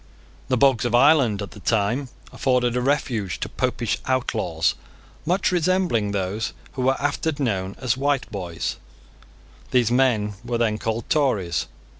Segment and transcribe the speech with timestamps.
[0.47, 4.73] The bogs of Ireland, at the same time, afforded a refuge to Popish outlaws,
[5.27, 8.77] much resembling those who were afterwards known as Whiteboys.
[9.69, 11.67] These men were then called Tories.